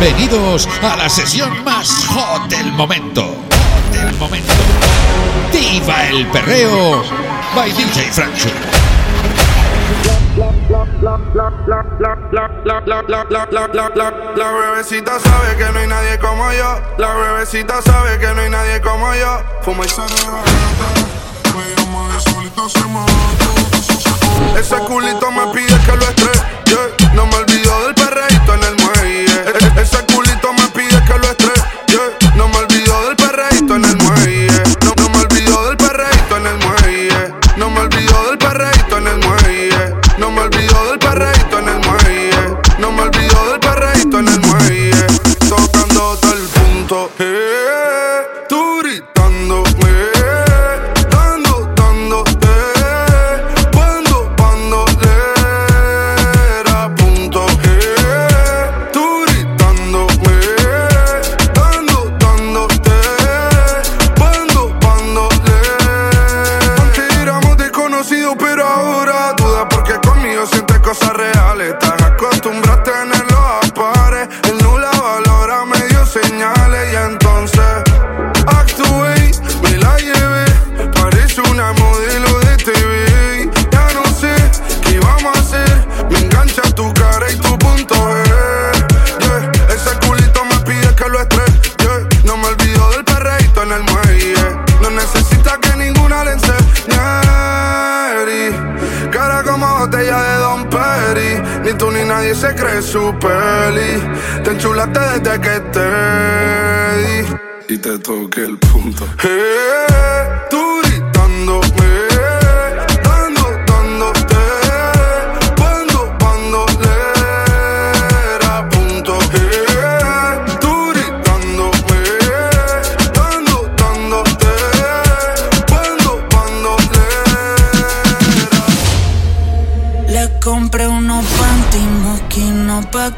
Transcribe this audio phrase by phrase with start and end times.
[0.00, 3.36] Bienvenidos a la sesión más hot del momento.
[3.92, 4.50] Del momento.
[5.52, 7.04] Viva el perreo
[7.54, 8.48] by DJ Francho.
[14.36, 16.80] La bebecita sabe que no hay nadie como yo.
[16.96, 19.42] La bebecita sabe que no hay nadie como yo.
[19.60, 20.00] Fuma y se
[24.58, 26.40] Ese culito me pide que lo estrelle.
[27.12, 28.29] No me olvido del perreíto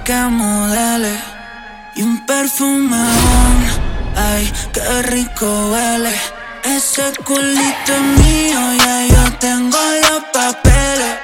[0.04, 1.16] que modele
[1.94, 2.96] Y un perfume
[4.16, 6.12] ay, qué rico huele.
[6.64, 11.18] Ese culito es mío, ya yo tengo los papeles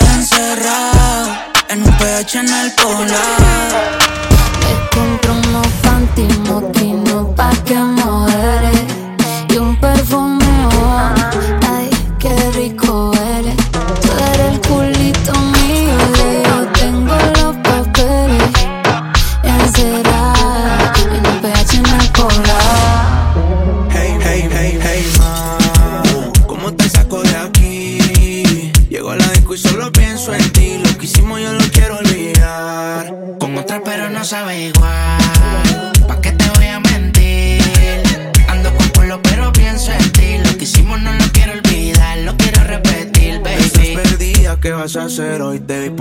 [0.00, 1.36] Encerrado,
[1.68, 3.98] en un PH en el polar.
[4.60, 8.83] Le compro unos panty moquinos pa' que modere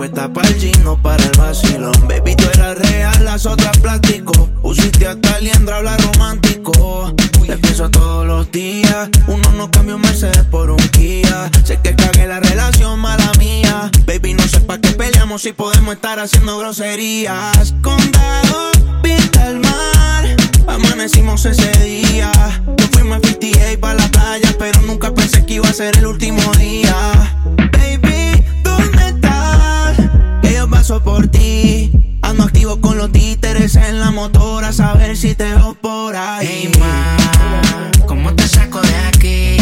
[0.04, 1.94] puesta para el gino, para el vacilón.
[2.10, 4.50] Baby, tú eras real, las otras plástico.
[4.62, 7.14] Usiste hasta liendra, habla romántico.
[7.48, 9.10] Te pienso todos los días.
[9.28, 11.50] Uno no cambia un Mercedes por un Kia.
[11.64, 13.90] Sé que cagué la relación, mala mía.
[14.06, 17.74] Baby, no sé pa' qué peleamos si podemos estar haciendo groserías.
[17.82, 18.72] Condado,
[19.02, 20.26] pinta el mar.
[20.68, 22.30] Amanecimos ese día.
[22.78, 26.08] Nos fuimos a 58 para la playa, pero nunca pensé que iba a ser el
[26.08, 26.94] último día.
[30.84, 31.90] Paso por ti.
[32.24, 36.46] Ando activo con los títeres en la motora, a saber si te veo por ahí.
[36.46, 37.16] Hey, ma,
[38.06, 39.58] ¿cómo te saco de aquí?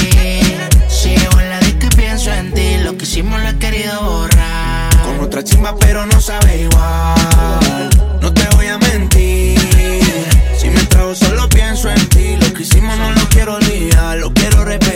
[0.89, 4.01] Si llevo en la disco y pienso en ti Lo que hicimos lo he querido
[4.03, 7.89] borrar Con otra chimba, pero no sabe igual.
[8.19, 9.59] No te voy a mentir.
[10.57, 12.35] Si me trago, solo pienso en ti.
[12.37, 14.90] Lo que hicimos no lo quiero olvidar, lo quiero repetir.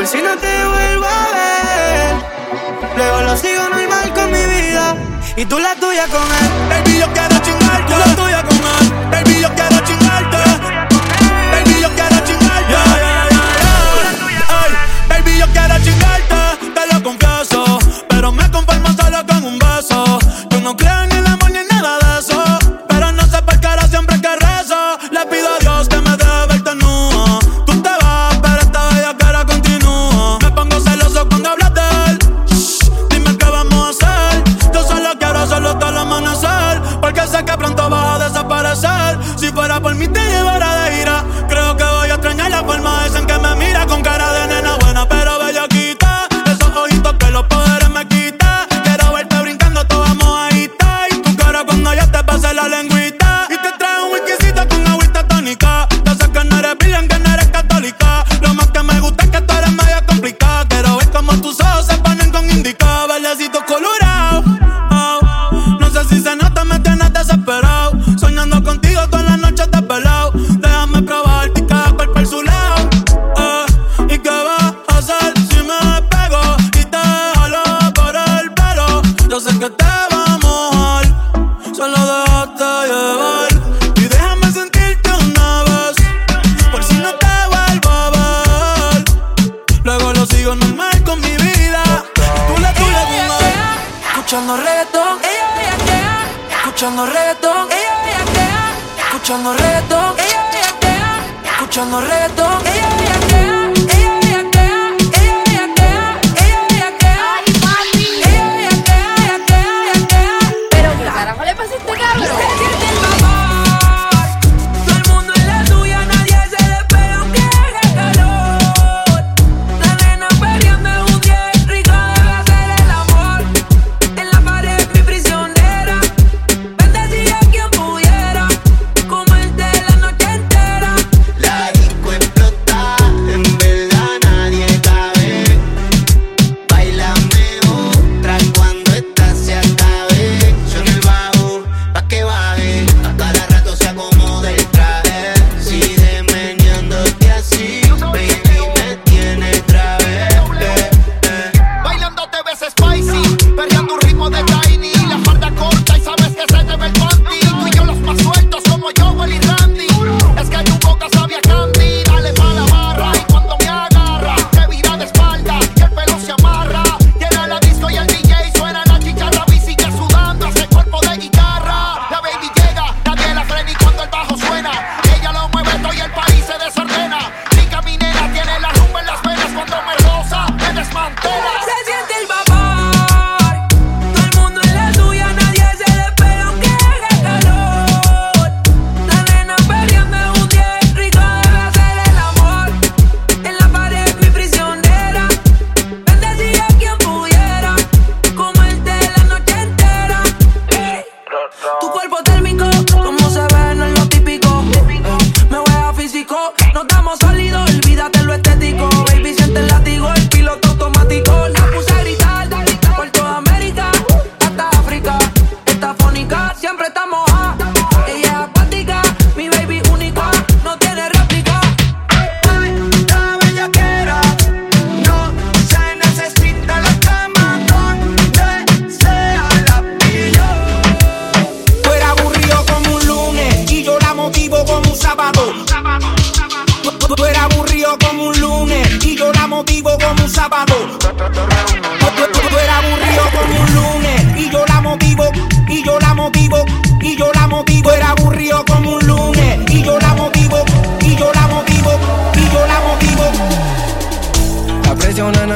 [0.00, 2.96] Por si no te vuelvo a ver.
[2.96, 4.96] Luego lo sigo normal con mi vida.
[5.36, 6.48] Y tú la tuya con él.
[6.70, 7.92] Baby, yo quiero chingarte.
[7.92, 9.10] Tú la tuya con él.
[9.10, 10.38] Baby, yo quiero chingarte.
[11.52, 12.72] Baby, yo quiero chingarte.
[12.72, 15.38] Yeah, yeah, yeah, Baby,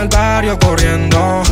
[0.05, 1.43] el barrio corriendo.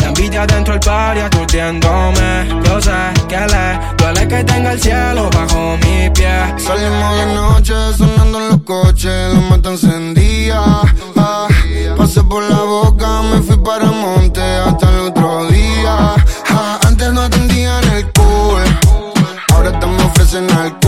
[0.00, 2.48] La envidia dentro del barrio aturdiéndome.
[2.64, 2.90] Yo sé
[3.28, 3.66] que le
[3.98, 6.54] duele que tenga el cielo bajo mi pie.
[6.56, 10.60] Salimos de noche sonando en los coches, la mata encendía.
[11.16, 11.48] Ah,
[11.96, 16.14] pasé por la boca, me fui para monte hasta el otro día.
[16.50, 18.62] Ah, antes no atendían el cool,
[19.54, 20.87] ahora me ofrecen alcohol.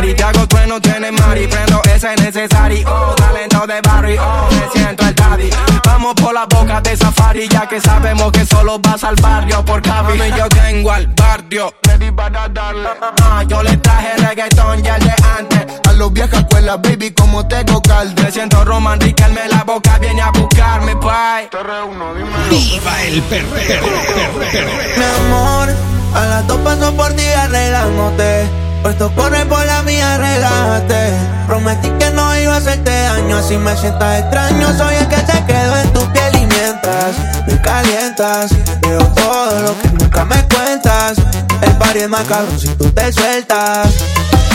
[0.00, 0.14] Party.
[0.14, 1.46] Te hago trueno, tiene mari.
[1.46, 2.88] Prendo ese necesario.
[2.88, 4.22] Oh, talento de barrio.
[4.22, 5.50] Oh, me siento el daddy.
[5.84, 7.48] Vamos por la boca de safari.
[7.48, 10.20] Ya que sabemos que solo vas al barrio por cabi.
[10.20, 11.74] Y yo tengo al barrio.
[11.82, 12.88] Ready para darle.
[13.22, 15.80] Ah, yo le traje reggaetón ya el de antes.
[15.88, 18.22] a los viejas escuelas, baby, como tengo calde.
[18.22, 21.48] Me siento romántica, en la boca viene a buscarme, bye.
[22.50, 23.82] ¡Viva el perreo!
[24.96, 25.68] Mi amor,
[26.14, 28.69] a las dos paso por ti arreglándote.
[28.82, 31.12] Puesto corre por la mía, relájate.
[31.46, 34.76] Prometí que no iba a hacerte daño, así me sientas extraño.
[34.76, 39.80] Soy el que se quedó en tu piel y mientras me calientas, veo todo lo
[39.80, 41.18] que nunca me cuentas.
[41.60, 43.88] El party es más cabrón si tú te sueltas.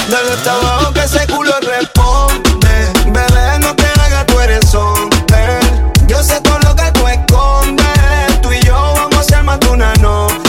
[0.10, 2.92] Dale hasta abajo que ese culo responde.
[3.08, 5.60] Bebé, no te hagas, tú eres hombre.
[6.08, 8.42] Yo sé todo lo que tú escondes.
[8.42, 10.45] Tú y yo vamos a hacer más de una noche.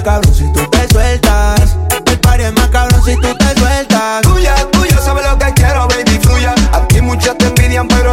[0.00, 1.76] Más cabrón si tú te sueltas.
[2.06, 4.22] El party es más cabrón si tú te sueltas.
[4.22, 6.54] Tuya, tuya, sabes lo que quiero, baby, fluya.
[6.72, 8.09] Aquí muchas te envidian, pero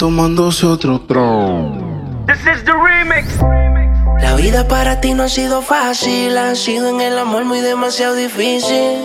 [0.00, 0.98] Tomándose otro
[4.22, 8.14] La vida para ti no ha sido fácil, ha sido en el amor muy demasiado
[8.14, 8.96] difícil.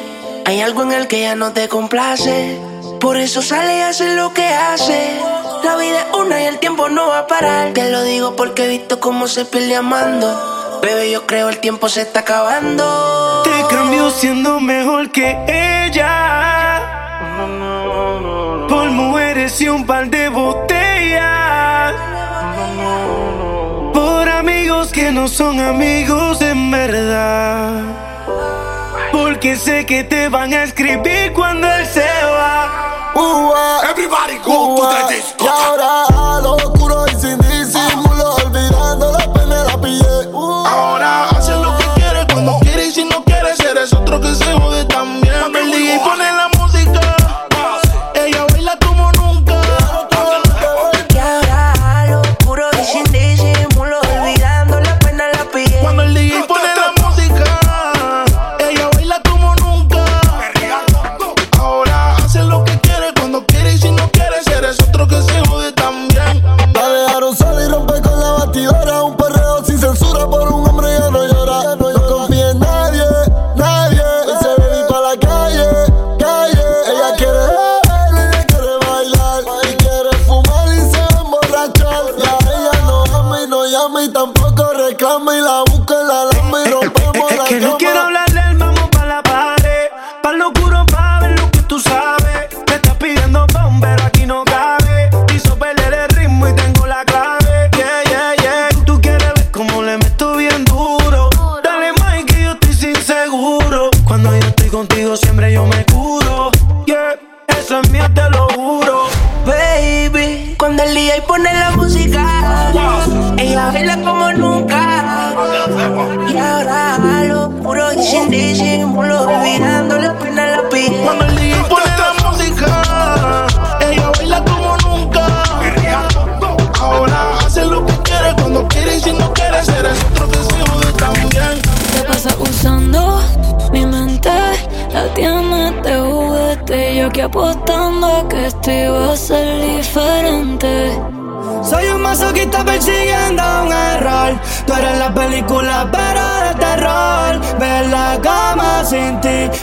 [0.45, 2.57] Hay algo en el que ya no te complace,
[3.01, 5.19] por eso sale y hace lo que hace.
[5.65, 7.73] La vida es una y el tiempo no va a parar.
[7.73, 10.79] Te lo digo porque he visto cómo se pierde amando.
[10.81, 13.43] Bebé, yo creo el tiempo se está acabando.
[13.43, 15.35] Te cambió siendo mejor que
[15.89, 16.79] ella.
[18.69, 20.54] Por mujeres y un par de botellas.
[24.95, 27.81] Que no son amigos en verdad.
[29.11, 33.11] Porque sé que te van a escribir cuando él se va.
[33.91, 35.43] Everybody go to the disco.
[35.43, 36.14] Y ahora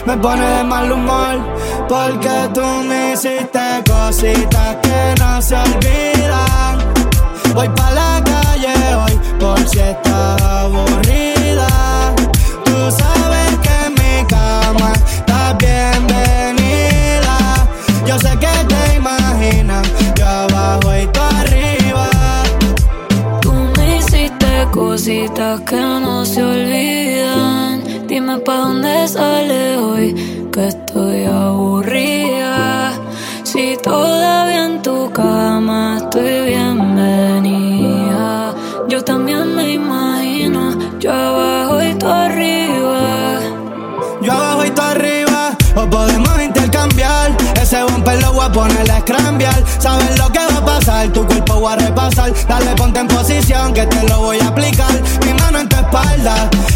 [0.05, 1.35] me pone de mal humor.
[1.87, 6.77] Porque tú me hiciste cositas que no se olvidan.
[7.53, 11.67] Voy pa' la calle hoy por si estás aburrida.
[12.65, 17.37] Tú sabes que mi cama estás bienvenida.
[18.05, 22.09] Yo sé que te imaginas, yo abajo y tú arriba.
[23.41, 27.82] Tú me hiciste cositas que no se olvidan.
[28.39, 32.91] Pa' dónde sale hoy, que estoy aburrida.
[33.43, 37.75] Si todavía en tu cama estoy bienvenida.
[38.89, 43.39] Yo también me imagino, yo abajo y tú arriba.
[44.23, 47.37] Yo abajo y tú arriba, o podemos intercambiar.
[47.61, 49.63] Ese bumper lo voy a poner a scrambiar.
[49.77, 52.33] Sabes lo que va a pasar, tu cuerpo voy a repasar.
[52.47, 54.91] Dale, ponte en posición que te lo voy a aplicar.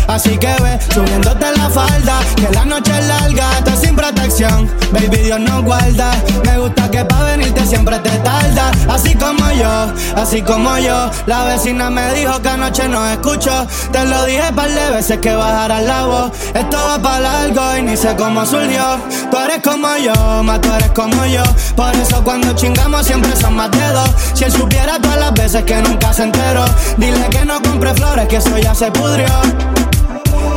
[0.08, 2.20] Así que ve subiéndote la falda.
[2.36, 4.70] Que la noche es larga, estás sin protección.
[4.92, 6.12] Baby, Dios nos guarda.
[6.46, 8.72] Me gusta que pa' venirte siempre te tarda.
[8.90, 11.10] Así como yo, así como yo.
[11.26, 13.68] La vecina me dijo que anoche no escucho.
[13.92, 16.32] Te lo dije par de veces que bajaras la voz.
[16.54, 19.00] Esto va para largo y ni sé cómo surgió.
[19.30, 21.44] Tú eres como yo, más tú eres como yo.
[21.76, 24.10] Por eso cuando chingamos siempre son más de dos.
[24.34, 26.66] Si él supiera todas las veces que nunca se enteró,
[26.98, 29.28] dile que no compre flores, que eso ya se pudrió.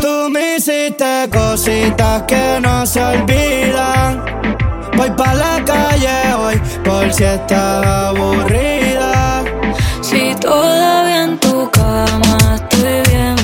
[0.00, 4.24] Tú me hiciste cositas que no se olvidan.
[4.96, 9.44] Voy pa' la calle hoy por si estás aburrida.
[10.00, 13.39] Si todavía en tu cama estoy bienvenida.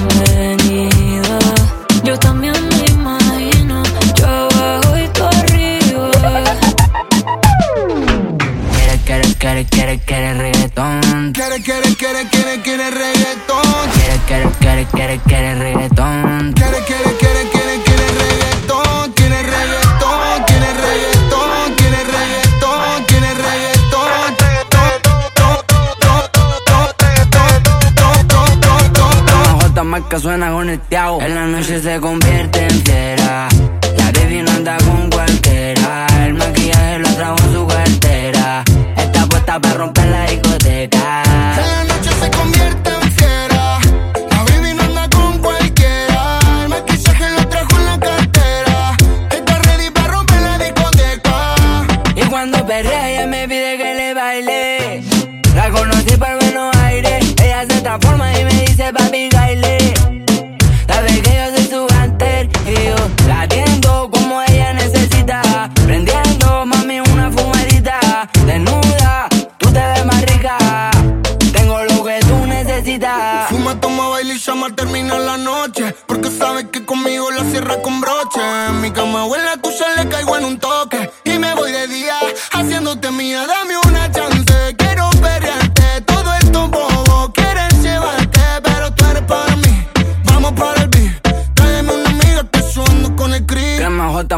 [9.56, 11.32] Quiere, quiere, quiere, reggaetón.
[11.32, 13.62] Quiere, quiere, quiere, quiere, quiere reggaetón.
[13.94, 16.52] Quiere, quiere, quiere, quiere, quiere reggaetón.
[16.52, 19.12] Quiere, quiere, quiere, quiere, quiere reggaetón.
[19.14, 24.26] Quiere reggaetón, quiere reggaetón, quiere reggaetón, quiere reggaetón.
[29.24, 31.22] La J marca suena con el tiago.
[31.22, 33.48] En la noche se convierte en fiera.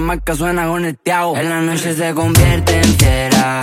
[0.08, 0.66] Marca suena
[1.04, 1.36] tiago.
[1.36, 3.60] En la noche se convierte en fiera.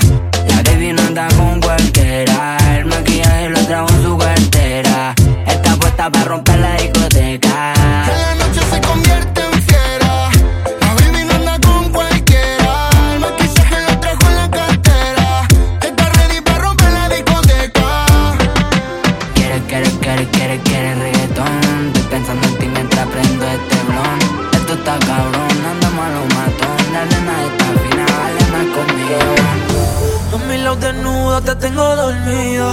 [0.47, 2.57] La baby no anda con cualquiera.
[2.77, 5.15] El maquillaje lo trajo en su cartera.
[5.47, 7.74] Está puesta para romper la discoteca.
[31.65, 32.71] tengo dormido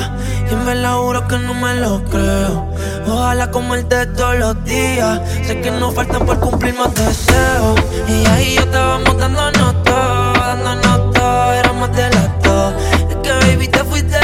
[0.50, 2.68] y me la juro que no me lo creo.
[3.08, 5.18] Ojalá comerte todos los días.
[5.46, 7.80] Sé que no faltan por cumplir más deseos.
[8.06, 11.52] Y ahí yo estábamos dándonos todo, dándonos todo.
[11.54, 12.02] Éramos de.
[12.02, 14.18] Es que baby te fuiste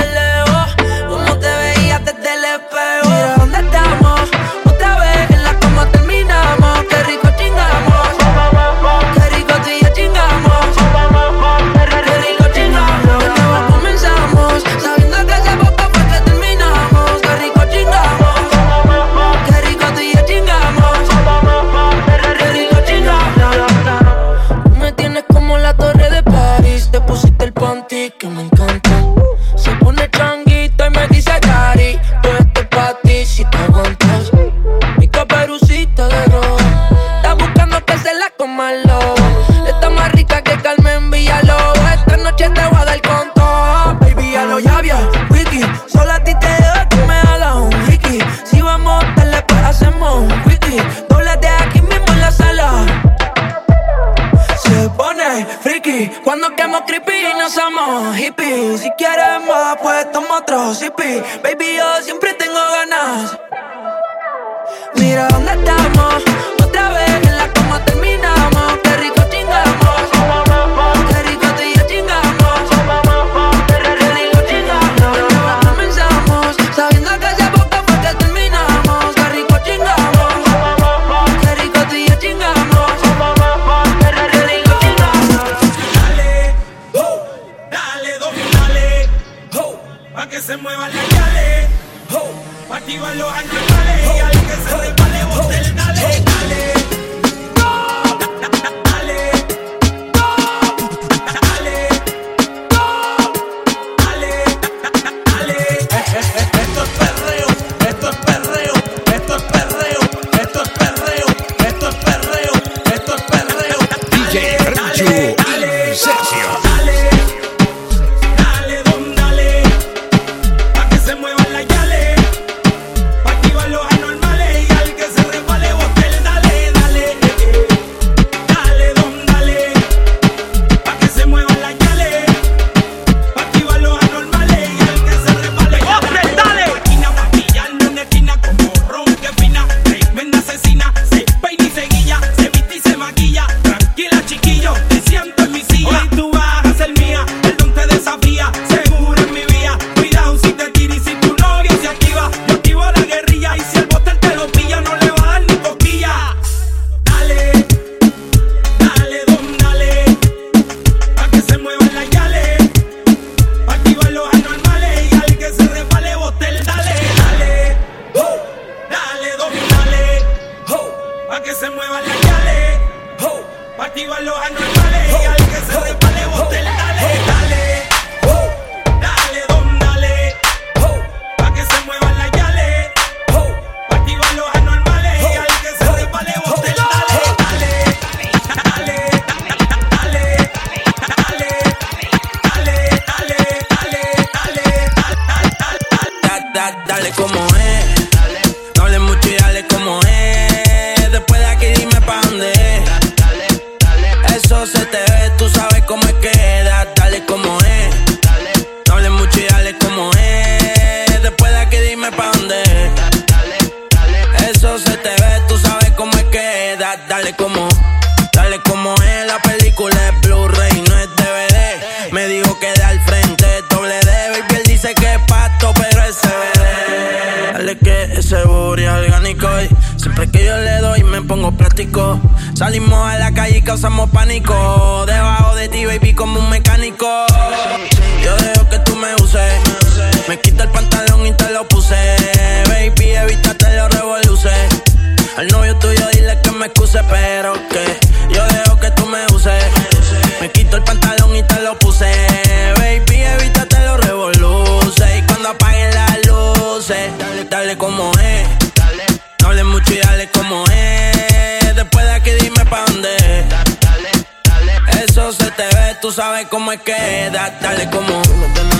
[257.68, 258.48] dale como es.
[258.74, 259.04] Dale.
[259.42, 261.76] No hables mucho y dale como es.
[261.76, 263.44] Después de aquí dime pa' dónde.
[263.48, 264.11] Dale,
[264.44, 265.04] dale.
[265.04, 268.78] Eso se te ve, tú sabes cómo es que da, dale como es.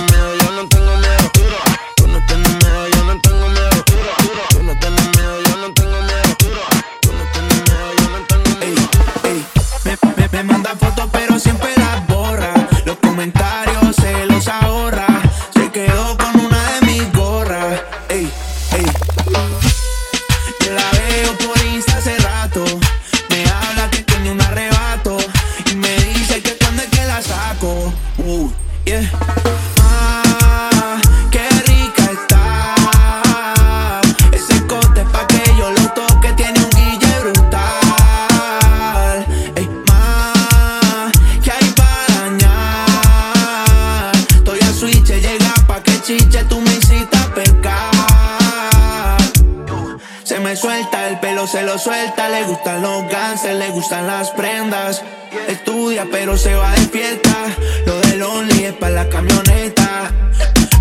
[53.41, 55.01] Se le gustan las prendas.
[55.47, 57.55] Estudia, pero se va de fiesta.
[57.85, 60.11] Lo del Only es para la camioneta.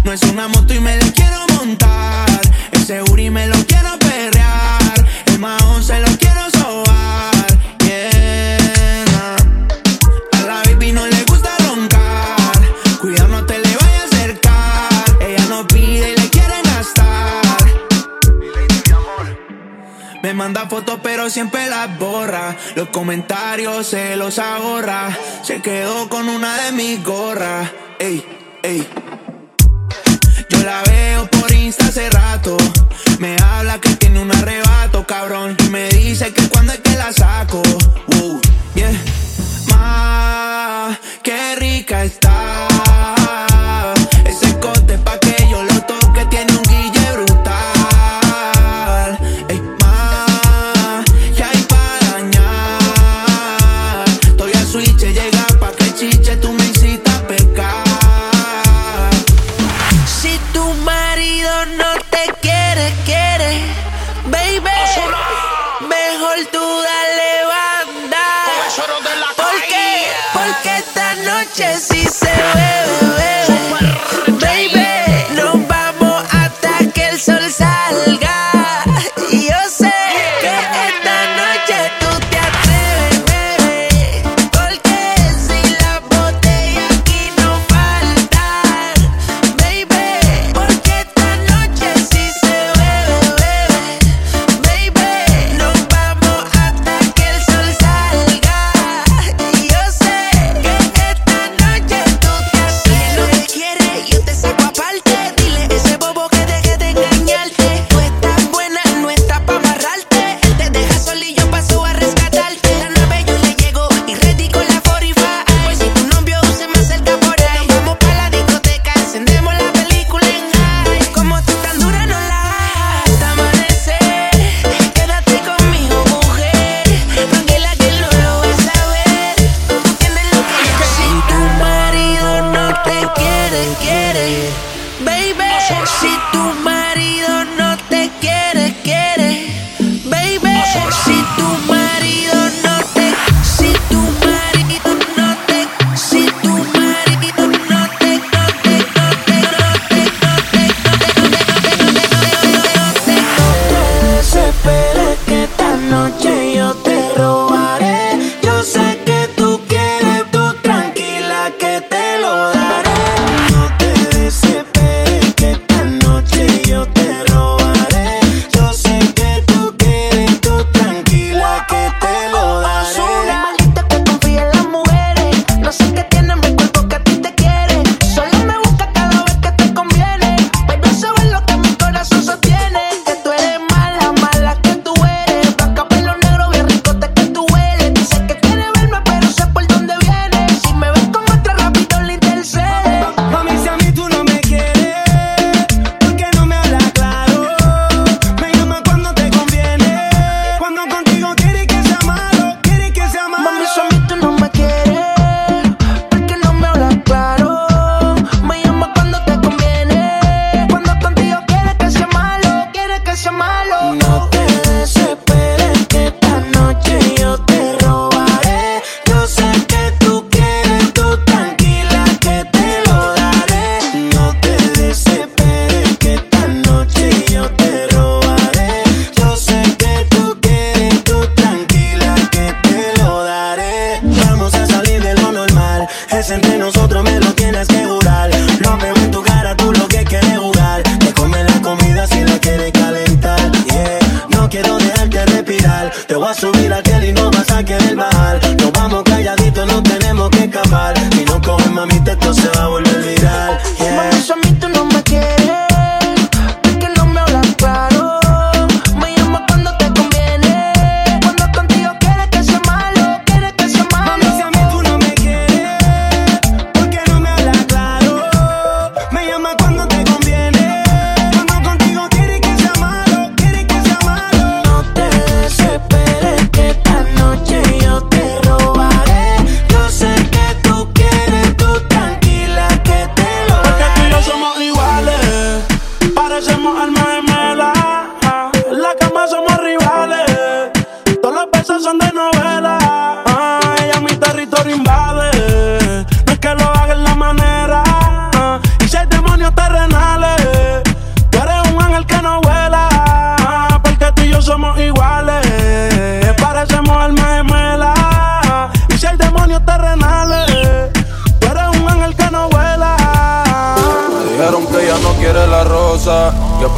[0.02, 2.40] No es una moto y me la quiero montar.
[2.72, 3.87] Ese Uri me lo quiero
[20.48, 22.56] manda fotos pero siempre las borra.
[22.74, 25.14] Los comentarios se los ahorra.
[25.42, 27.70] Se quedó con una de mis gorras.
[27.98, 28.24] Ey,
[28.62, 28.86] ey.
[30.48, 32.56] Yo la veo por Insta hace rato.
[33.18, 35.54] Me habla que tiene un arrebato, cabrón.
[35.70, 37.60] Me dice que cuando es que la saco.
[38.16, 38.40] Uh,
[38.74, 38.90] yeah.
[39.68, 42.77] Ma, qué rica está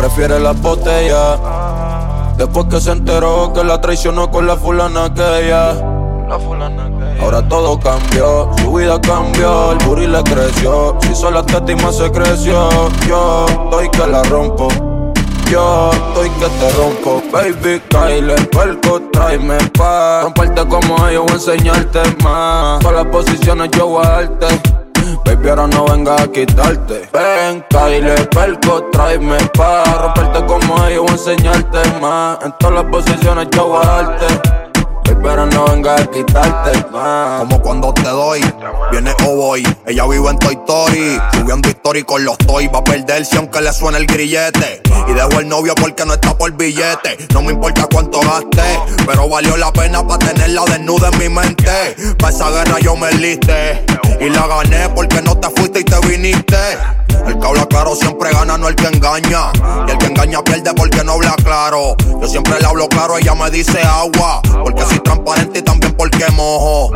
[0.01, 1.39] prefiere las botellas.
[2.39, 5.75] Después que se enteró que la traicionó con la fulana que ella.
[6.27, 6.89] La fulana.
[7.21, 10.97] Ahora todo cambió, su vida cambió, el booty le creció.
[11.03, 12.71] Si sola te más se creció,
[13.07, 14.69] yo estoy que la rompo.
[15.51, 21.35] Yo estoy que te rompo, baby, Kyle, perco, tráeme pa' Romperte como ellos, voy a
[21.35, 24.80] enseñarte más Todas las posiciones yo voy a darte
[25.25, 27.09] Baby, ahora no venga a quitarte.
[27.13, 32.39] Ven, Kyle, perco, tráeme pa' Romperte como ellos, voy a enseñarte más.
[32.45, 34.60] En todas las posiciones yo voy a darte
[35.23, 36.83] pero no venga a quitarte.
[37.39, 38.41] Como cuando te doy,
[38.91, 39.57] viene o.
[39.57, 42.69] Ella vive en Toy Story, subiendo historia con los toy.
[42.69, 44.83] Va a perderse aunque le suene el grillete.
[45.09, 47.17] Y dejo el novio porque no está por billete.
[47.33, 51.97] No me importa cuánto gaste, pero valió la pena para tenerla desnuda en mi mente.
[52.19, 53.85] Pa' esa guerra yo me liste.
[54.21, 56.57] Y la gané porque no te fuiste y te viniste.
[57.27, 59.53] El que habla claro siempre gana, no el que engaña.
[59.87, 61.97] Y el que engaña pierde porque no habla claro.
[62.21, 64.41] Yo siempre le hablo claro, ella me dice agua.
[64.63, 66.91] Porque soy transparente y también porque mojo.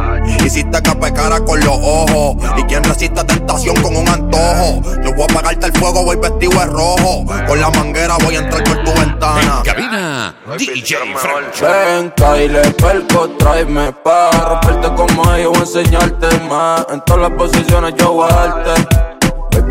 [0.45, 2.37] Hiciste que pecara con los ojos.
[2.57, 4.83] Y quien resiste tentación con un antojo.
[5.03, 7.25] Yo voy a apagarte el fuego, voy vestido de rojo.
[7.47, 9.63] Con la manguera voy a entrar por tu ventana.
[9.65, 11.61] Cabina DJ Frank.
[11.61, 16.87] Ven, Kyle, perco, tráeme pa' romperte como ellos, voy a enseñarte más.
[16.91, 19.04] En todas las posiciones yo voy a darte.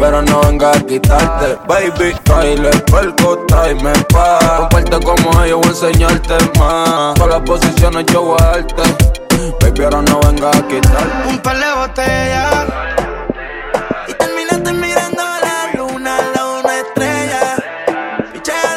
[0.04, 2.13] Pero no venga a quitarte, baby.
[2.26, 7.13] Kyle, perco, tráeme pa' romperte como ellos, voy a enseñarte más.
[7.13, 8.84] Todas las posiciones yo voy a darte.
[9.62, 11.30] Baby, ahora no venga a quitarte.
[11.30, 12.66] Un par de botellas.
[14.10, 17.56] Y terminaste mirando la luna, la una estrella.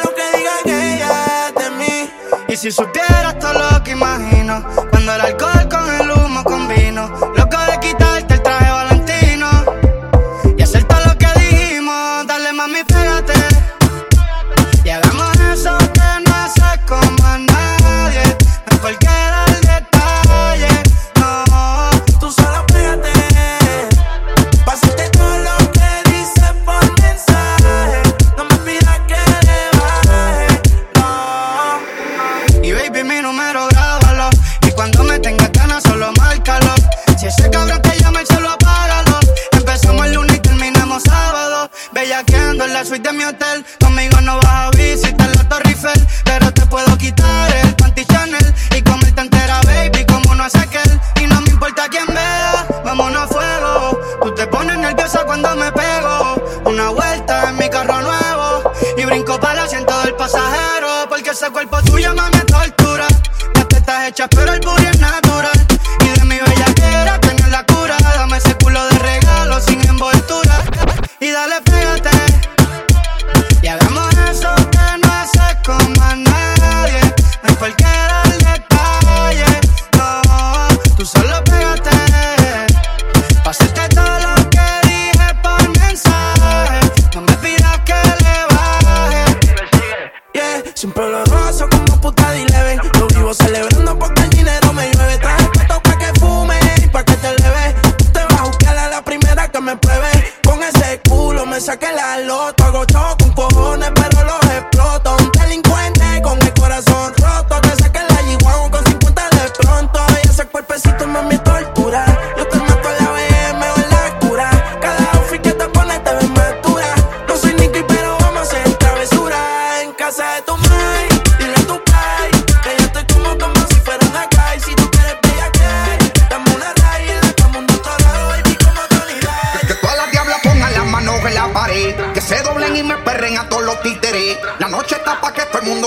[0.05, 2.09] Lo que diga que ella es de mí.
[2.47, 5.56] Y si supieras todo lo que imagino, cuando el alcohol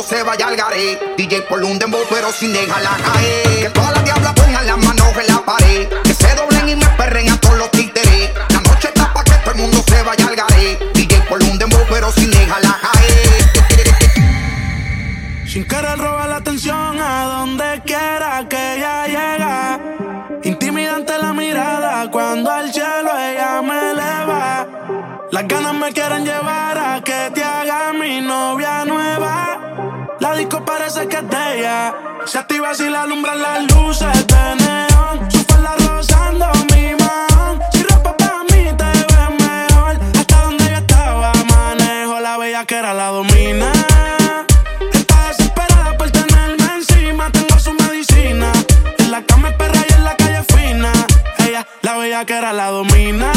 [0.00, 0.98] mundo se vaya al garé.
[1.16, 3.62] DJ por un dembow, pero sin dejarla caer.
[3.62, 5.88] Que todas las diablas pongan las manos en la pared.
[6.04, 8.30] Que se doblen y me perren a todos los títeres.
[8.50, 10.78] La noche está pa' que todo el mundo se vaya al garé.
[10.94, 13.50] DJ por un dembow, pero sin dejarla caer.
[15.46, 16.79] Sin querer robar la atención
[32.26, 35.30] Se activa si la alumbran las luces de neón.
[35.30, 37.58] Su falda rozando mi mano.
[37.72, 39.98] Si ropa para mí te ves mejor.
[40.18, 42.20] Hasta donde yo estaba manejo.
[42.20, 43.72] La bella que era la domina.
[44.92, 47.30] Está desesperada por tenerme encima.
[47.32, 48.52] Tengo su medicina.
[48.98, 50.92] En la cama es perra y en la calle fina.
[51.38, 53.32] Ella, la bella que era la domina.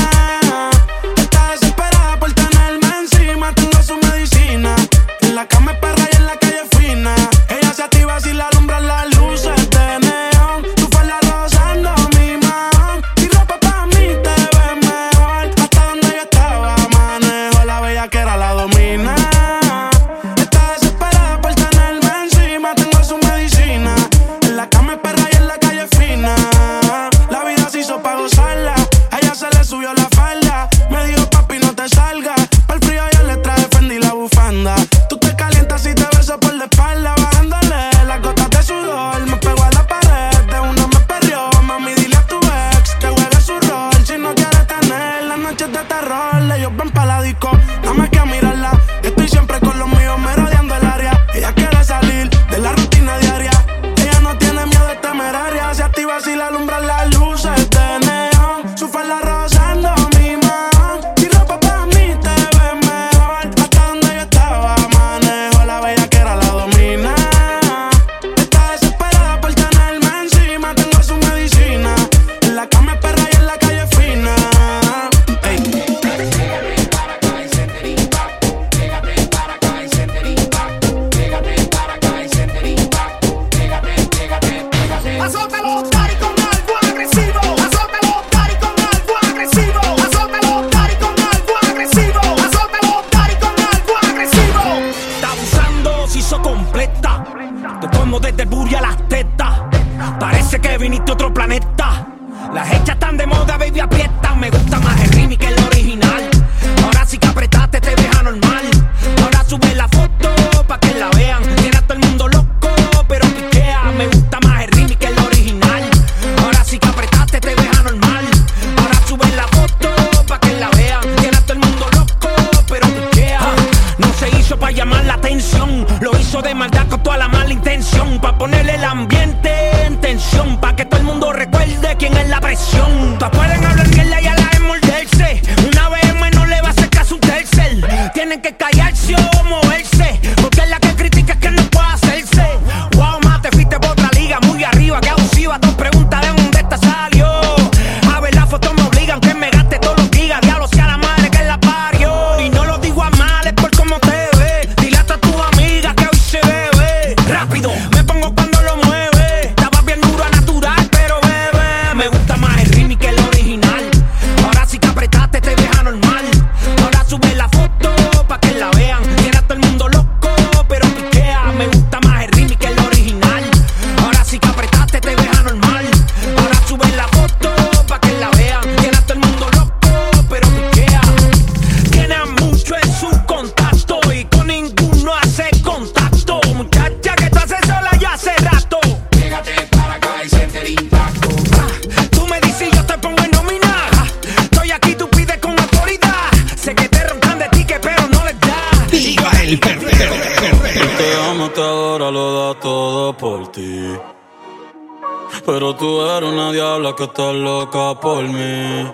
[205.45, 208.91] Pero tú eres una diabla que está loca por mí.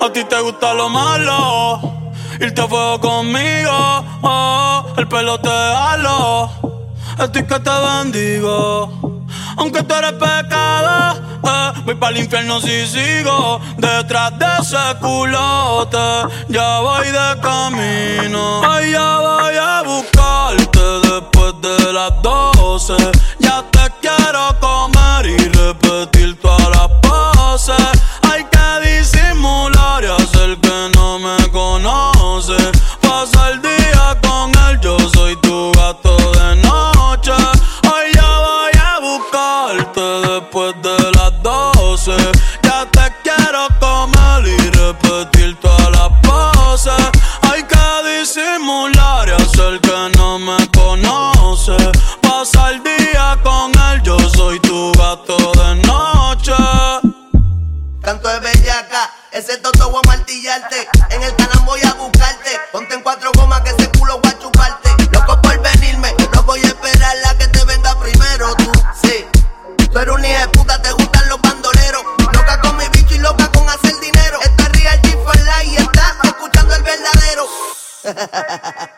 [0.00, 1.80] A ti te gusta lo malo,
[2.38, 4.04] irte a fuego conmigo.
[4.22, 6.50] Oh, el pelo te halo,
[7.18, 9.22] estoy que te bendigo.
[9.56, 13.60] Aunque tú eres pecado, eh, voy para el infierno si sigo.
[13.78, 18.62] Detrás de ese culote, ya voy de camino.
[18.68, 22.96] Ay, ya voy a buscarte después de las doce.
[23.38, 25.53] Ya te quiero comer y
[58.04, 60.86] Tanto es bellaca, ese toto voy a martillarte.
[61.08, 62.50] En el canal voy a buscarte.
[62.70, 64.90] Ponte en cuatro gomas que ese culo voy a chuparte.
[65.10, 68.54] Loco por venirme, no voy a esperar la que te venga primero.
[68.56, 69.24] Tú, sí.
[69.90, 72.02] Tú eres un hija puta, te gustan los bandoleros.
[72.34, 74.38] Loca con mi bicho y loca con hacer dinero.
[74.42, 77.46] Está real G for life y está escuchando el verdadero.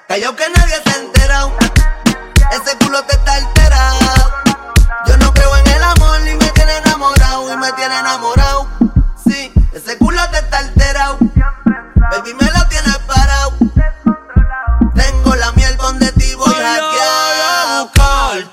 [0.08, 0.55] Callao que no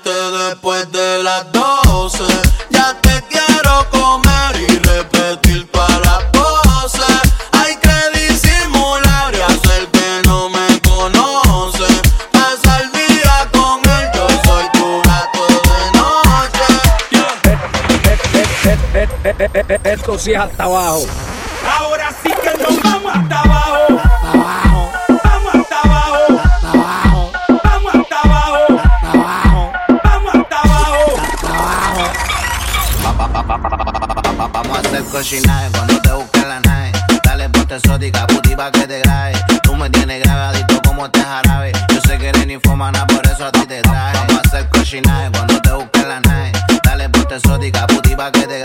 [0.04, 2.24] tener las 12.
[2.70, 7.20] Ya te quiero comer y repetir para las poses.
[7.52, 11.86] Hay que disimular y hacer que no me conoce.
[12.32, 16.66] Pasa el día con él, yo soy tu gato de noche.
[19.84, 21.06] Esto sí es hasta abajo.
[34.94, 36.92] Hacer cochinaje cuando te busque la nave.
[37.24, 39.32] Dale ponte exótica, puti pa' que te grabe.
[39.64, 41.72] Tú me tienes grabadito como este jarabe.
[41.92, 44.16] Yo sé que eres infomana, por eso a ti te traje.
[44.18, 46.52] Vamos a hacer cochinaje cuando te busque la nave.
[46.84, 48.63] Dale ponte exótica, puti pa' que te grabe.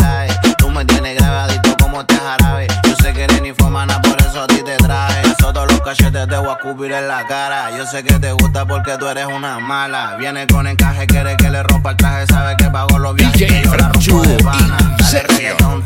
[6.39, 7.71] Voy a cubrir en la cara.
[7.77, 10.15] Yo sé que te gusta porque tú eres una mala.
[10.17, 12.27] Viene con encaje, quiere que le rompa el traje.
[12.27, 13.47] Sabe que pago los viajes.
[13.47, 14.77] que yo la rompo de pana.
[15.11, 15.27] Dale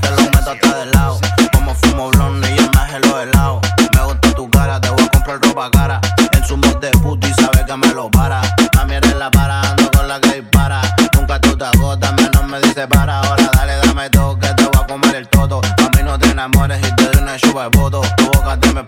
[0.02, 0.93] te lo meto hasta del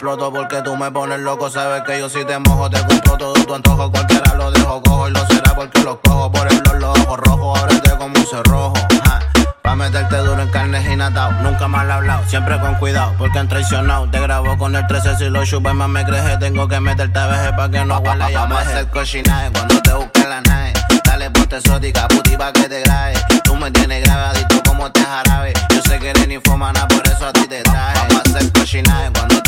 [0.06, 1.50] exploto porque tú me pones loco.
[1.50, 3.92] Sabes que yo si te mojo te compro todo tu antojo.
[3.92, 6.32] Cualquiera lo dejo cojo y lo será porque los cojo.
[6.32, 8.74] Por el blog los ojos rojos, ábrete como un cerrojo.
[9.04, 9.20] Ajá.
[9.64, 11.32] Pa' meterte duro en carnes y natao.
[11.42, 14.08] Nunca mal hablado, siempre con cuidado, porque han traicionado.
[14.12, 16.38] Te grabo con el 13 si lo chupas más me creje.
[16.38, 19.94] Tengo que meterte a veces pa' que no huela ya a hacer cochinaje cuando te
[19.94, 20.74] busque la nave.
[21.04, 23.16] Dale ponte exótica, puti pa' que te grabe.
[23.44, 25.54] Tú me tienes grabadito como este jarabe.
[25.74, 28.00] Yo sé que eres infomana, por eso a ti te traje.
[28.10, 29.45] Vamos a hacer cochinaje cuando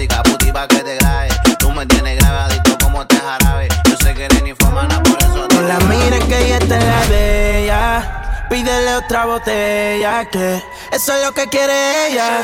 [0.00, 1.28] exótica, puti pa' que te grabe.
[1.58, 3.68] Tú me tienes grabadito como este jarabe.
[3.88, 6.86] Yo sé que eres infomana, por eso ti No la mires que ella está en
[6.86, 8.46] la de ella.
[8.48, 12.40] Pídele otra botella que eso es lo que quiere ella.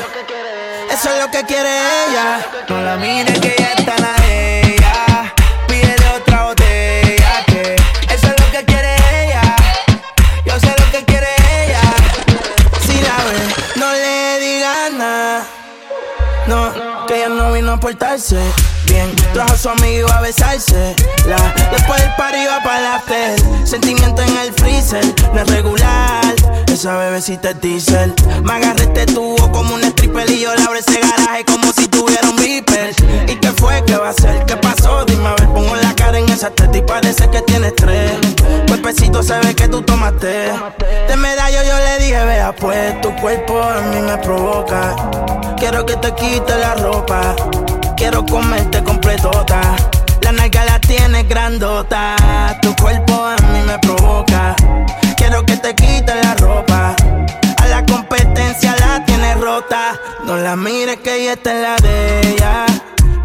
[0.91, 1.69] Eso es lo que quiere
[2.07, 2.45] ella.
[2.69, 4.16] No la mires que ella está en la
[17.87, 18.37] portarse
[18.87, 19.15] bien.
[19.33, 20.93] Trajo a su amigo a besarse.
[21.25, 21.37] La,
[21.71, 23.39] después del party va para la after.
[23.65, 26.35] Sentimiento en el freezer, no es regular.
[26.67, 28.13] Esa bebecita es diesel.
[28.43, 31.87] Me agarré este tubo como un stripper y yo le abro ese garaje como si
[31.87, 32.93] tuviera un viper.
[33.25, 33.81] ¿Y qué fue?
[33.85, 34.43] ¿Qué va a ser?
[34.45, 35.05] ¿Qué pasó?
[35.05, 38.11] Dime a ver, pongo la cara en esa teta y parece que tiene estrés.
[38.67, 40.51] Cuerpecito se ve que tú tomaste.
[41.07, 44.93] De medallo yo le dije, vea pues, tu cuerpo a mí me provoca.
[45.57, 47.35] Quiero que te quite la ropa.
[47.97, 49.75] Quiero comerte completota.
[50.21, 52.15] La nalga la tienes grandota.
[52.61, 54.55] Tu cuerpo a mí me provoca.
[55.17, 56.95] Quiero que te quite la ropa.
[57.57, 59.99] A la competencia la tienes rota.
[60.25, 62.65] No la mires que ella está en la de ella.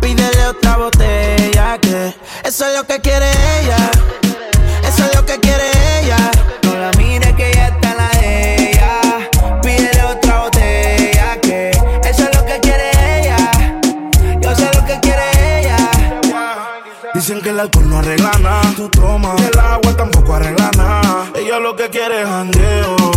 [0.01, 2.14] Pídele otra botella que
[2.45, 3.91] eso es lo que quiere ella.
[4.89, 5.62] Eso es lo que quiere
[17.63, 18.75] alcohol no arregla nada.
[18.75, 21.31] Tu toma, el agua tampoco arregla nada.
[21.35, 23.12] Ella lo que quiere es jangueo.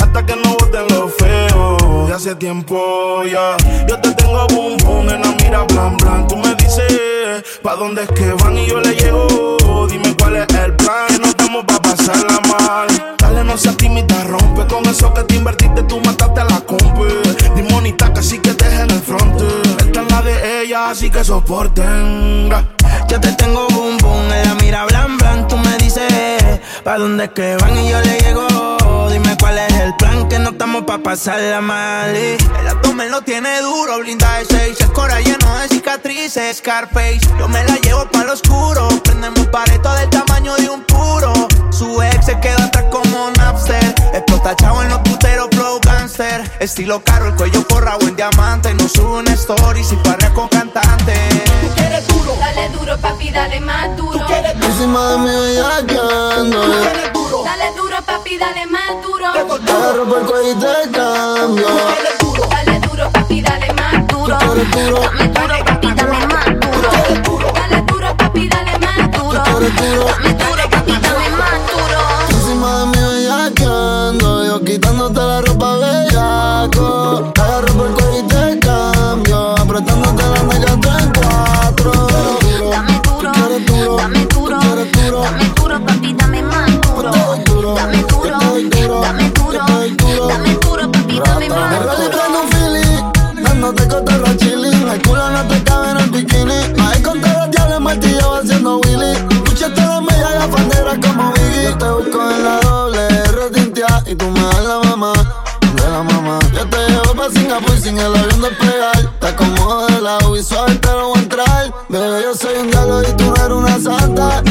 [0.00, 2.06] Hasta que no boten lo feo.
[2.06, 3.56] De hace tiempo ya.
[3.86, 6.26] Yo te tengo boom boom, en la mira blan blan.
[6.28, 8.56] Tú me dices, ¿pa' dónde es que van?
[8.58, 9.86] Y yo le llego.
[9.90, 11.06] Dime cuál es el plan.
[11.08, 12.88] Que no estamos pa' pasarla mal.
[13.18, 14.66] Dale, no seas tímida, rompe.
[14.66, 17.06] Con eso que te invertiste, tú mataste a la compa.
[17.54, 19.44] Dimonita, casi que deja en el frente.
[19.80, 22.50] Esta es la de ella, así que soporten.
[23.08, 25.48] Yo te tengo boom boom en la mira blan blan.
[25.48, 28.77] Tú me dices pa' dónde es que van y yo le llego.
[29.10, 32.14] Dime cuál es el plan que no estamos pa' pasarla mal.
[32.14, 34.80] y El abdomen lo tiene duro, blinda de seis.
[34.80, 37.20] El cora lleno de cicatrices, Scarface.
[37.38, 38.88] Yo me la llevo pa' lo oscuro.
[39.04, 41.32] Prendemos un pareto del tamaño de un puro.
[41.70, 43.94] Su ex se queda atrás como Napster.
[44.12, 46.50] Explota chavo en los puteros, flow gangster.
[46.60, 48.74] Estilo caro, el cuello forrado en diamante.
[48.74, 51.14] No sube una story si parrea con cantante.
[51.62, 54.26] Tú quieres duro, Dale duro, papi, dale más duro.
[54.62, 56.60] Encima de mí bellaqueando.
[57.44, 59.26] Dale duro, papi, dale más duro.
[59.26, 61.66] Agarro por el cuello y te cambio.
[62.50, 64.38] Dale duro, papi, dale más duro.
[64.38, 65.00] Duro.
[65.00, 66.90] Dame duro, papi, dame más duro.
[67.54, 69.40] Dale duro, papi, dale más duro.
[69.42, 72.00] Dame duro, papi, dame más duro.
[72.30, 74.44] Encima de mí bellaqueando.
[74.46, 75.57] Yo quitándote la ropa
[107.60, 109.18] la sin el avión despegar.
[109.20, 111.74] Te acomodo de lado y suave te lo voy a entrar.
[111.88, 114.42] Bebé, yo soy un diablo y tú eres una santa.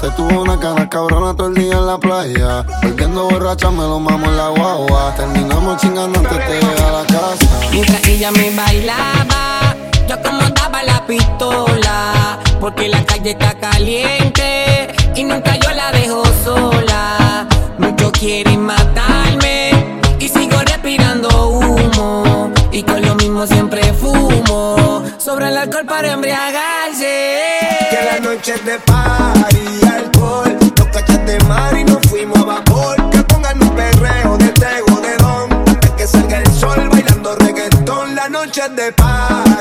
[0.00, 2.64] Te tuvo una cara cabrona todo el día en la playa.
[2.82, 5.14] Volviendo borracha me lo mamo en la guagua.
[5.14, 7.46] Terminamos chingando antes de llegar a la casa.
[7.70, 9.76] Mientras ella me bailaba,
[10.08, 12.38] yo como daba la pistola.
[12.58, 17.46] Porque la calle está caliente y nunca yo la dejo sola.
[17.76, 19.70] Muchos quieren matarme
[20.18, 22.50] y sigo respirando humo.
[22.72, 25.02] Y con lo mismo siempre fumo.
[25.18, 27.42] Sobre el alcohol para embriagarse.
[27.90, 29.79] Que la noche es de party
[31.30, 32.96] de mar y nos fuimos a vapor.
[33.10, 35.52] Que pongan un perreo de tego de don.
[35.68, 39.59] Antes que salga el sol bailando reggaetón, la noche es de paz.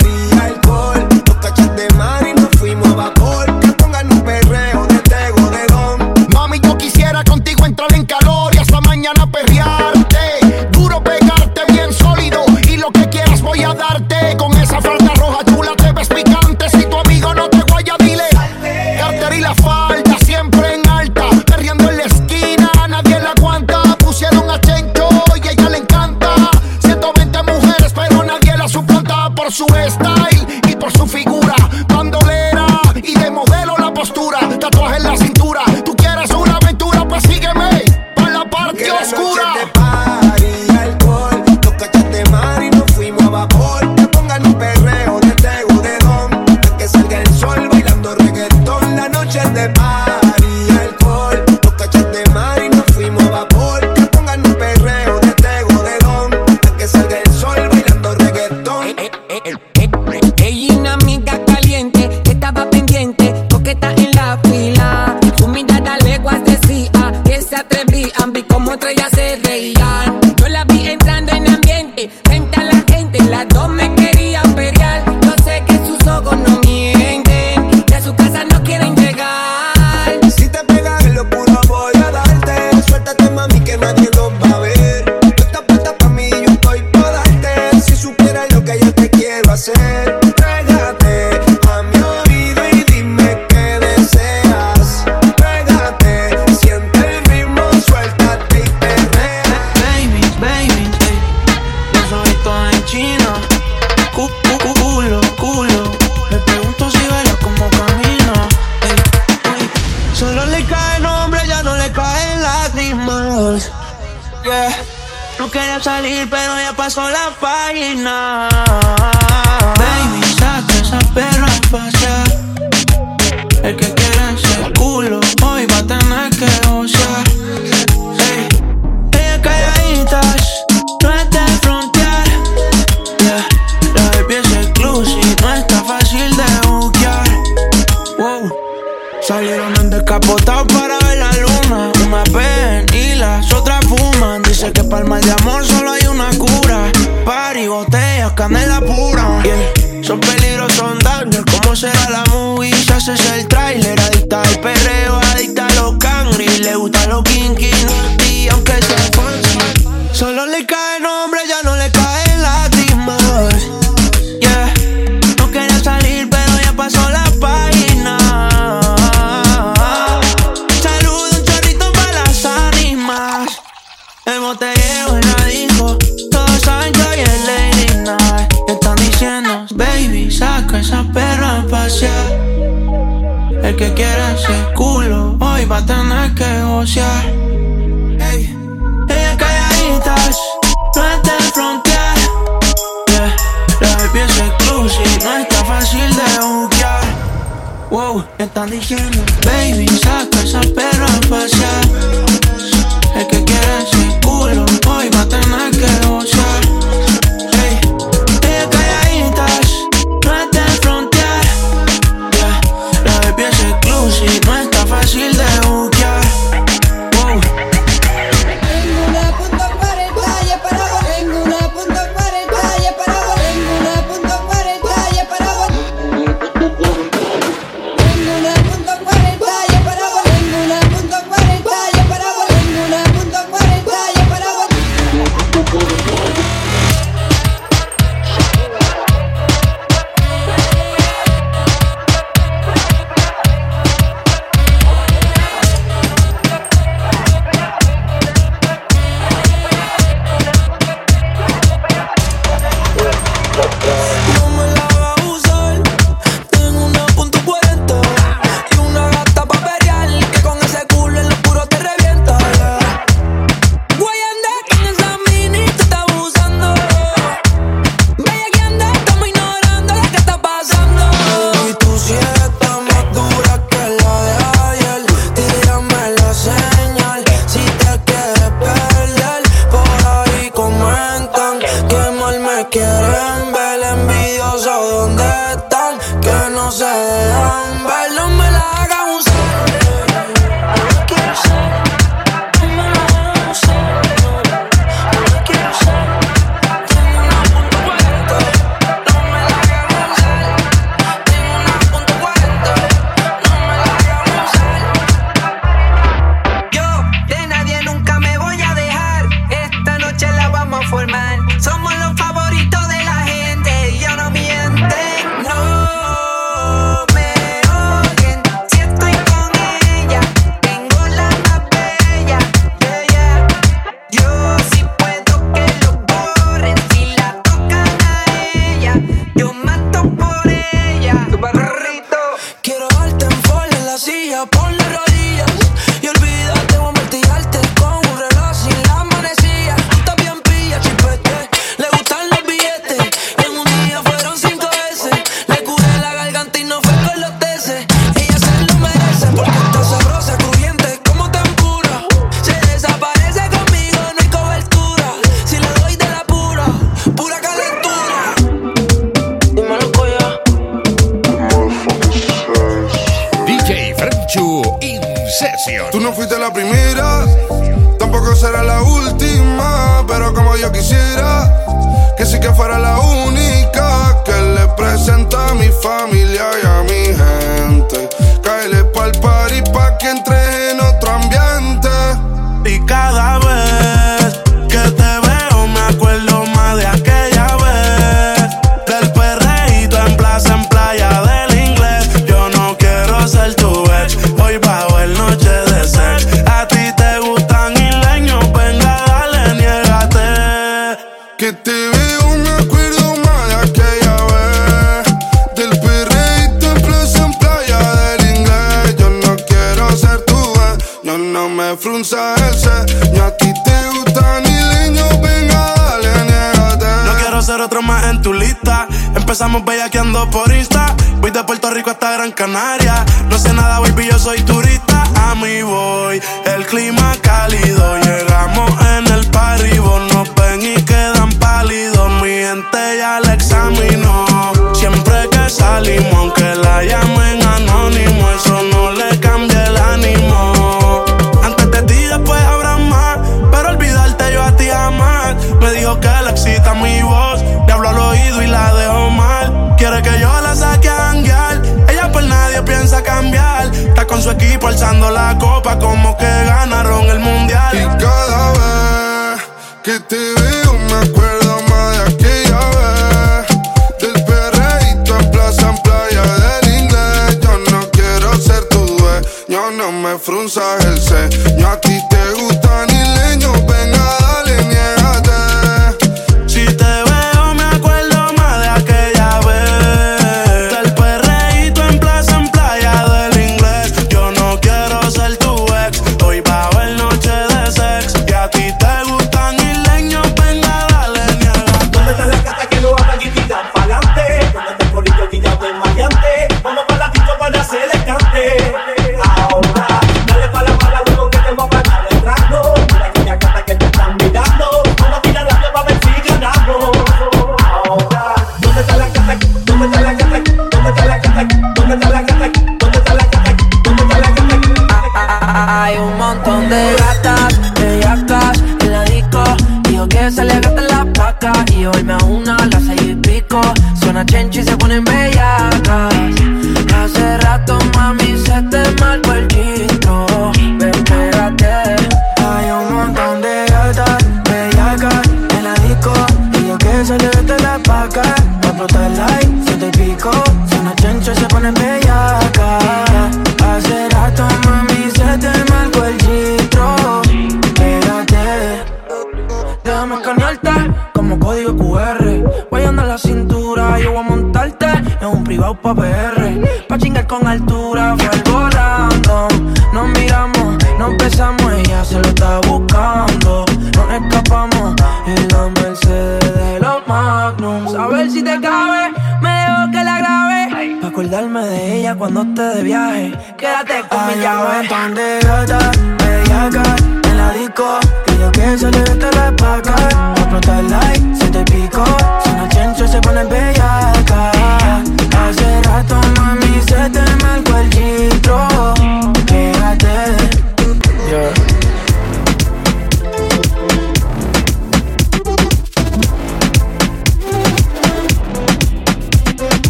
[214.19, 214.58] she might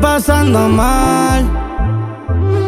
[0.00, 1.44] pasando mal.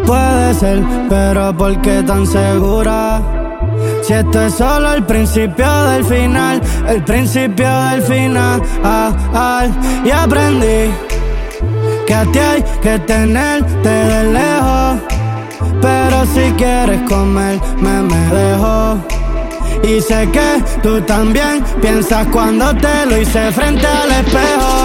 [0.07, 3.22] Puede ser, pero ¿por qué tan segura?
[4.03, 8.62] Si esto es solo el principio del final, el principio del final.
[8.83, 9.66] Ah, ah,
[10.05, 10.91] y aprendí
[12.07, 14.97] que a ti hay que tenerte de lejos.
[15.81, 18.99] Pero si quieres comerme, me dejo.
[19.83, 24.80] Y sé que tú también piensas cuando te lo hice frente al espejo.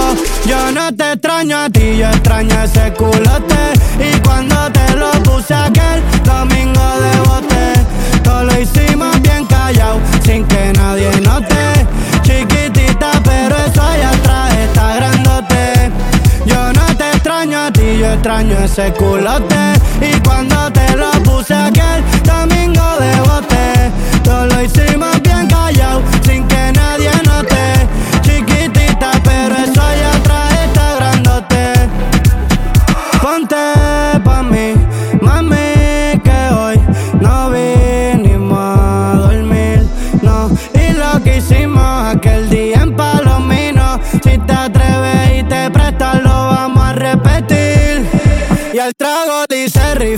[0.47, 3.73] Yo no te extraño a ti, yo extraño ese culote.
[3.99, 7.73] Y cuando te lo puse aquel domingo de bote,
[8.23, 11.87] todo lo hicimos bien callado, sin que nadie note.
[12.21, 15.91] Chiquitita, pero eso allá atrás está grandote.
[16.45, 19.55] Yo no te extraño a ti, yo extraño ese culote.
[19.99, 23.91] Y cuando te lo puse aquel domingo de bote,
[24.23, 27.54] todo lo hicimos bien callado, sin que nadie note.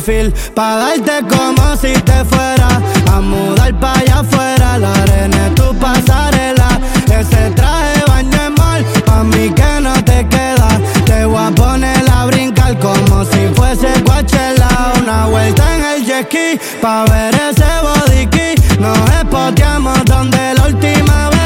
[0.08, 2.82] Dice refill, pa' darte como si te fuera
[3.12, 4.78] a mudar pa' allá afuera.
[4.78, 10.80] La arena es tu pasarela, ese traje baño mal, pa' mí que no te queda.
[11.06, 14.70] Te voy a poner a brincar como si fuese Coachella.
[15.02, 18.56] Una vuelta en el jet ski, pa' ver ese body key.
[18.80, 21.37] Nos espoteamos donde la última vez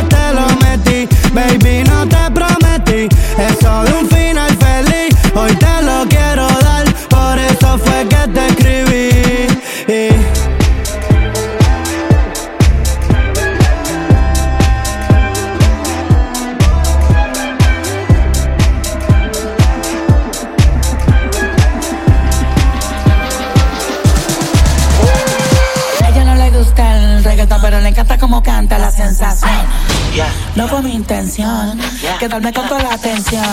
[32.22, 33.44] quedarme con toda la atención.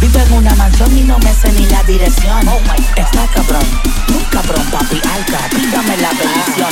[0.00, 2.40] Vivo en una mansión y no me sé ni la dirección.
[2.96, 3.66] Está cabrón,
[4.08, 5.38] muy cabrón, papi alca.
[5.50, 6.70] Pídame la bendición.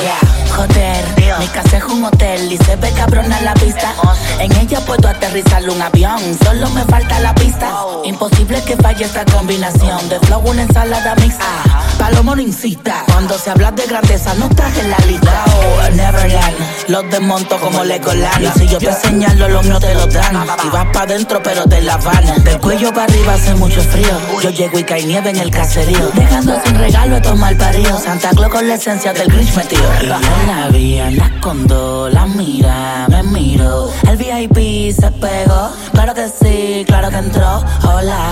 [0.00, 1.04] Yeah, joder,
[1.38, 3.94] mi casa es un hotel y se ve cabrona la vista.
[4.38, 7.70] En ella puedo aterrizar un avión, solo me falta la pista.
[8.04, 11.83] Imposible que falle esta combinación de flow, una ensalada mixta.
[12.04, 15.42] Palomo no incita, cuando se habla de grandeza no estás en la lista.
[15.46, 16.54] Oh, Neverland,
[16.88, 18.42] los desmonto como Legoland.
[18.42, 20.36] Y si yo te señalo, los míos te lo dan.
[20.66, 22.44] Y vas pa' dentro, pero de la van.
[22.44, 24.20] Del cuello para arriba hace mucho frío.
[24.42, 26.10] Yo llego y cae nieve en el caserío.
[26.12, 27.98] Dejando sin regalo a mal parido.
[27.98, 29.90] Santa Claus con la esencia del Grinch metido.
[30.02, 30.08] Yo
[30.46, 33.90] la vi en la condo, la mira, me miro.
[34.06, 35.70] El VIP se pegó.
[35.92, 37.64] Claro que sí, claro que entró.
[37.82, 38.28] Hola.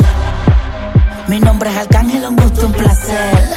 [1.29, 3.49] Mi nombre es Arcángel, un gusto, un placer.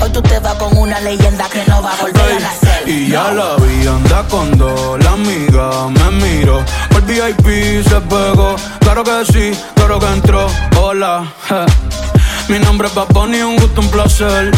[0.00, 2.88] Hoy tú te vas con una leyenda que no va a volver a nacer.
[2.88, 6.64] Y ya la vi, anda con dos, la amiga me miro.
[6.90, 10.46] Por VIP se pegó, claro que sí, claro que entró.
[10.80, 12.52] Hola, je.
[12.52, 14.50] mi nombre es Bad Bunny, un gusto, un placer.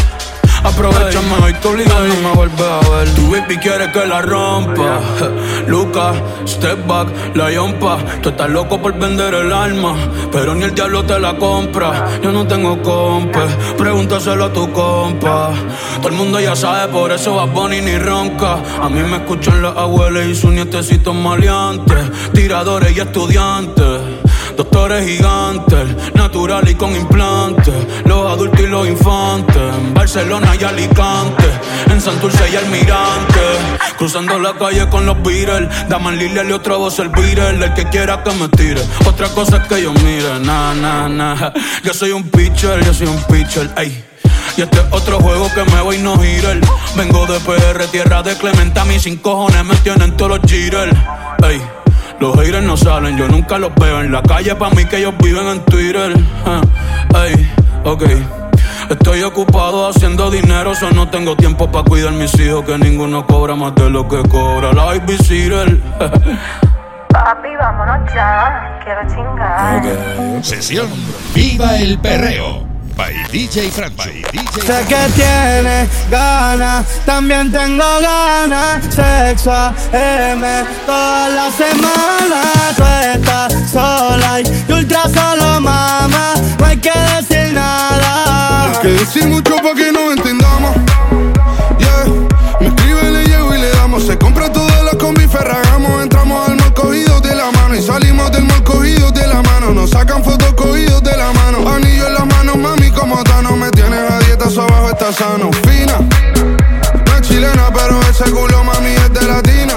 [0.63, 3.15] Aprovechame hoy que obligado no me vuelves a ver.
[3.15, 4.99] Tu baby quiere que la rompa.
[5.67, 7.97] Lucas, step back, la yompa.
[8.21, 9.95] Tú estás loco por vender el alma,
[10.31, 12.19] pero ni el diablo te la compra.
[12.21, 13.47] Yo no tengo compa,
[13.77, 15.51] pregúntaselo a tu compa.
[15.97, 18.59] Todo el mundo ya sabe, por eso va Bunny ni ronca.
[18.81, 24.21] A mí me escuchan las abuelas y sus nietecitos maleantes, tiradores y estudiantes.
[24.61, 27.73] Doctores gigantes, natural y con implantes.
[28.05, 29.57] Los adultos y los infantes.
[29.57, 31.45] En Barcelona y Alicante.
[31.89, 33.39] En Santurce y Almirante.
[33.97, 35.67] Cruzando la calle con los Beatles.
[35.89, 37.65] Daman Lilia y otra voz el Beatle.
[37.65, 38.83] El que quiera que me tire.
[39.07, 40.39] Otra cosa es que yo mire.
[40.41, 41.51] Nah, nah, nah.
[41.83, 43.67] Yo soy un pitcher, yo soy un pitcher.
[43.77, 44.05] Ey.
[44.57, 46.59] Y este es otro juego que me voy no girar.
[46.95, 48.85] Vengo de PR, tierra de Clementa.
[48.85, 50.95] Mis sin cojones me tienen todos los jitters.
[51.49, 51.80] Ey.
[52.21, 54.53] Los haters no salen, yo nunca los veo en la calle.
[54.53, 56.13] Pa' mí que ellos viven en Twitter.
[57.15, 57.51] Ey,
[57.83, 58.03] ok.
[58.91, 62.63] Estoy ocupado haciendo dinero, so no tengo tiempo para cuidar mis hijos.
[62.63, 65.79] Que ninguno cobra más de lo que cobra la babysitter.
[67.09, 68.79] Papi, vámonos ya.
[68.83, 70.43] Quiero chingar.
[70.43, 70.87] Sesión
[71.33, 72.70] Viva el Perreo.
[72.95, 74.09] By DJ Francho.
[74.31, 78.83] DJ Sé que tienes ganas, también tengo ganas.
[78.93, 80.43] Sexo AM
[80.85, 82.41] toda la semana.
[82.75, 82.83] Tú
[83.15, 86.33] estás sola y ultra solo, mamá.
[86.59, 88.71] No hay que decir nada.
[88.71, 90.75] Hay que decir mucho para que nos entendamos.
[91.79, 92.05] Yeah,
[92.59, 94.05] me escribe, le llevo y le damos.
[94.05, 96.01] Se compra toda la combi, ferragamos.
[96.01, 99.73] Entramos al mal cogidos de la mano y salimos del mal cogidos de la mano.
[99.73, 100.23] Nos sacan
[105.11, 105.97] Fina,
[107.05, 109.73] no es chilena, pero ese culo, mami, es de latina.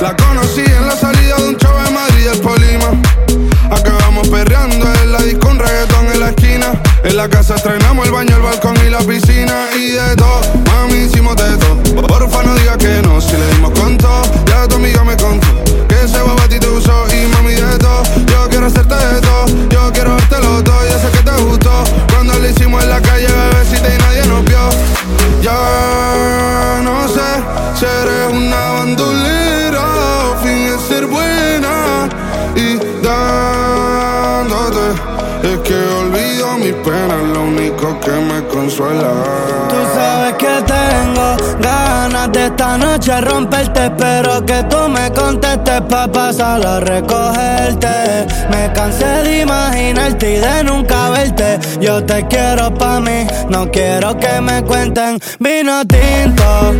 [0.00, 2.90] La conocí en la salida de un show en Madrid, el Polima.
[3.70, 6.72] Acabamos perreando en la disco, un reggaetón en la esquina.
[7.04, 9.68] En la casa estrenamos el baño, el balcón y la piscina.
[9.76, 12.06] Y de todo, mami, hicimos de todo.
[12.08, 13.01] Porfa, no diga que
[39.70, 43.86] Tú sabes que tengo ganas de esta noche romperte.
[43.86, 48.26] Espero que tú me contestes pa' pasar a recogerte.
[48.50, 51.58] Me cansé de imaginarte y de nunca verte.
[51.80, 56.74] Yo te quiero pa' mí, no quiero que me cuenten vino tinto.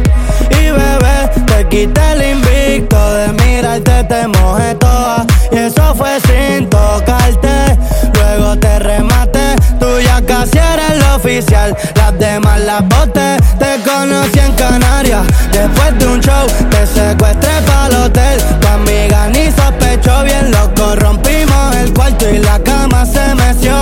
[0.72, 5.26] Bebé, te quité el invicto de mirarte, te mojé toda.
[5.50, 7.78] Y eso fue sin tocarte.
[8.14, 11.76] Luego te rematé, tú ya casi eres lo oficial.
[11.96, 15.26] Las demás las boté, te conocí en Canarias.
[15.52, 18.40] Después de un show, te secuestré pa'l hotel.
[18.60, 20.96] Tu amiga ni sospechó bien, loco.
[20.96, 23.74] Rompimos el cuarto y la cama se meció.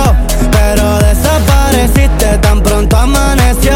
[0.51, 3.75] Pero desapareciste tan pronto amaneció.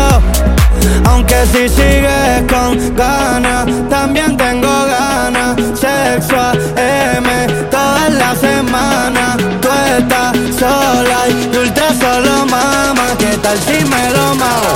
[1.05, 5.55] Aunque si sigues con ganas, también tengo ganas.
[5.79, 6.35] Sexo
[6.75, 7.27] M
[7.69, 9.37] toda la semana.
[9.61, 13.07] Tú estás sola y ultra solo, mamá.
[13.17, 14.75] ¿Qué tal si me lo mamo?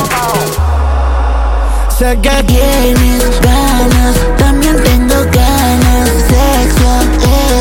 [1.97, 6.10] Sé que tienes ganas, también tengo ganas.
[6.30, 6.91] Sexo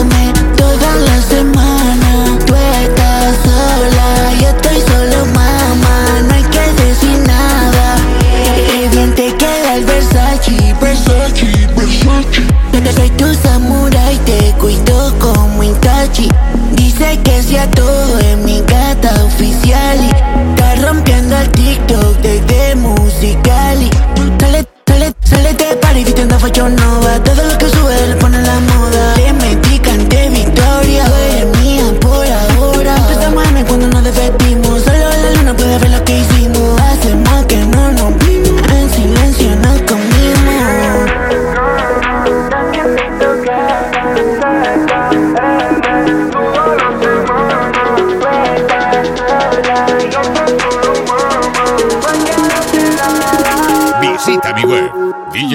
[0.01, 1.58] M toda la semana.
[12.89, 12.93] Versace.
[12.93, 16.29] Soy tu samurai, te cuido como Itachi.
[16.73, 19.99] Dice que sea todo en mi gata oficial.
[20.01, 20.09] y
[20.51, 23.91] Está rompiendo el TikTok desde Musicali.
[24.41, 27.23] Sale, sale, sale de party gritando facho nova.
[27.25, 27.69] Todo lo que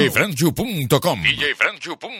[0.03, 1.21] DJFrancio.com.
[1.23, 2.13] DJFrancio.com.